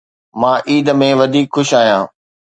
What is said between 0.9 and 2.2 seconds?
۾ وڌيڪ خوش آهيان.